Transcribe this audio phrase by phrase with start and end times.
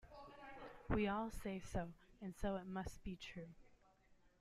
[0.89, 1.93] We all say so,
[2.23, 3.49] and so it must be true.